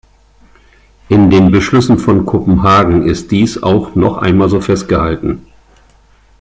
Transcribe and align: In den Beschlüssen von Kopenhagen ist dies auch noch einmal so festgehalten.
In 1.09 1.29
den 1.29 1.51
Beschlüssen 1.51 1.99
von 1.99 2.25
Kopenhagen 2.25 3.03
ist 3.07 3.29
dies 3.29 3.61
auch 3.61 3.93
noch 3.93 4.17
einmal 4.17 4.49
so 4.49 4.59
festgehalten. 4.59 5.45